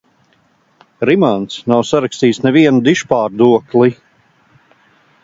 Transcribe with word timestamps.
Rimants 1.09 1.59
nav 1.73 1.83
sarakstījis 1.89 2.41
nevienu 2.47 2.81
dižpārdokli. 2.89 3.93